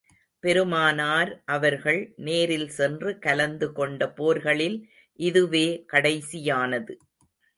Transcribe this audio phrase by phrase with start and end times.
[0.43, 4.77] பெருமானார் அவர்கள் நேரில் சென்று கலந்து கொண்ட போர்களில்
[5.19, 6.95] இதுவே கடைசியானது.